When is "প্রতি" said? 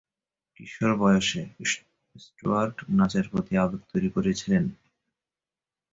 3.31-3.53